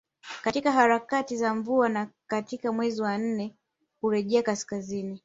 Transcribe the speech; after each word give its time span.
Katika 0.43 0.71
harakati 0.71 1.37
za 1.37 1.53
mvua 1.55 1.89
na 1.89 2.09
katika 2.27 2.71
mwezi 2.73 3.01
wa 3.01 3.17
nne 3.17 3.55
hurejea 4.01 4.43
kaskazini 4.43 5.19